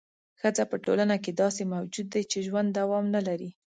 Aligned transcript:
ښځه 0.39 0.63
په 0.71 0.77
ټولنه 0.85 1.15
کې 1.23 1.31
داسې 1.41 1.63
موجود 1.73 2.07
دی 2.13 2.23
چې 2.31 2.45
ژوند 2.47 2.69
دوام 2.79 3.05
نه 3.15 3.21
لري. 3.27 3.49